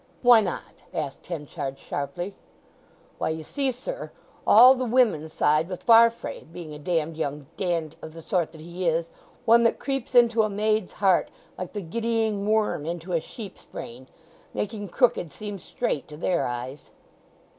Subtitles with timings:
[0.23, 2.33] "Why not?" asked Henchard sharply.
[3.19, 4.11] "Why, you see, sir,
[4.47, 9.61] all the women side with Farfrae—being a damn young dand—of the sort that he is—one
[9.61, 15.31] that creeps into a maid's heart like the giddying worm into a sheep's brain—making crooked
[15.31, 16.89] seem straight to their eyes!"